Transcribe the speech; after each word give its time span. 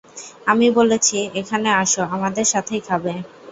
আমি 0.47 0.67
বলেছি 0.71 1.17
এখানে 1.35 1.69
আসো 1.81 2.01
আমাদের 2.15 2.45
সাথেই 2.53 2.81
খাবে। 2.87 3.13